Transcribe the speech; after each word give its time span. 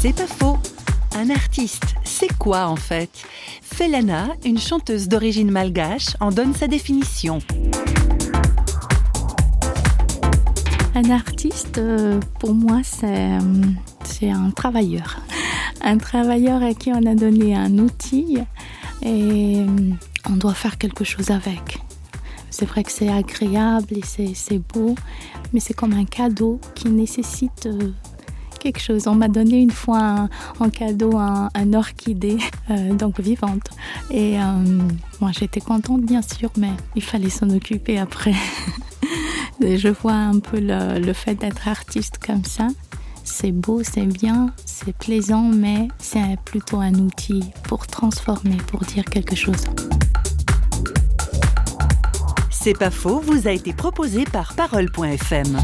C'est 0.00 0.12
pas 0.12 0.28
faux. 0.28 0.58
Un 1.16 1.28
artiste, 1.30 1.96
c'est 2.04 2.32
quoi 2.38 2.68
en 2.68 2.76
fait? 2.76 3.10
Felana, 3.62 4.28
une 4.44 4.58
chanteuse 4.58 5.08
d'origine 5.08 5.50
malgache, 5.50 6.10
en 6.20 6.30
donne 6.30 6.54
sa 6.54 6.68
définition. 6.68 7.40
Un 10.94 11.10
artiste, 11.10 11.78
euh, 11.78 12.20
pour 12.38 12.54
moi, 12.54 12.82
c'est 12.84 13.38
c'est 14.04 14.30
un 14.30 14.50
travailleur. 14.50 15.18
Un 15.80 15.98
travailleur 15.98 16.62
à 16.62 16.74
qui 16.74 16.92
on 16.92 17.04
a 17.04 17.16
donné 17.16 17.56
un 17.56 17.78
outil 17.78 18.38
et 19.02 19.64
on 20.28 20.36
doit 20.36 20.54
faire 20.54 20.78
quelque 20.78 21.02
chose 21.02 21.32
avec. 21.32 21.80
C'est 22.50 22.66
vrai 22.66 22.84
que 22.84 22.92
c'est 22.92 23.08
agréable 23.08 23.96
et 24.18 24.34
c'est 24.34 24.58
beau, 24.58 24.94
mais 25.52 25.58
c'est 25.58 25.74
comme 25.74 25.92
un 25.92 26.04
cadeau 26.04 26.60
qui 26.76 26.88
nécessite 26.88 27.66
euh, 27.66 27.92
quelque 28.72 28.82
chose. 28.82 29.06
On 29.06 29.14
m'a 29.14 29.28
donné 29.28 29.60
une 29.60 29.70
fois 29.70 29.98
un, 29.98 30.28
en 30.60 30.68
cadeau 30.68 31.16
un, 31.16 31.72
orchidée, 31.72 32.38
euh, 32.70 32.92
donc 32.92 33.18
vivante. 33.20 33.70
Et 34.10 34.38
euh, 34.38 34.42
moi 35.20 35.30
j'étais 35.32 35.60
contente 35.60 36.02
bien 36.02 36.20
sûr, 36.22 36.50
mais 36.58 36.72
il 36.94 37.02
fallait 37.02 37.30
s'en 37.30 37.48
occuper 37.50 37.98
après. 37.98 38.34
et 39.60 39.78
je 39.78 39.88
vois 39.88 40.12
un 40.12 40.38
peu 40.38 40.60
le, 40.60 40.98
le 40.98 41.12
fait 41.14 41.34
d'être 41.34 41.66
artiste 41.66 42.18
comme 42.24 42.44
ça. 42.44 42.68
C'est 43.24 43.52
beau, 43.52 43.82
c'est 43.82 44.06
bien, 44.06 44.52
c'est 44.64 44.94
plaisant, 44.94 45.50
mais 45.54 45.88
c'est 45.98 46.38
plutôt 46.44 46.80
un 46.80 46.94
outil 46.94 47.44
pour 47.64 47.86
transformer, 47.86 48.56
pour 48.66 48.80
dire 48.80 49.04
quelque 49.04 49.36
chose. 49.36 49.64
C'est 52.50 52.78
pas 52.78 52.90
faux, 52.90 53.20
vous 53.20 53.48
a 53.48 53.52
été 53.52 53.72
proposé 53.72 54.24
par 54.24 54.54
parole.fm. 54.54 55.58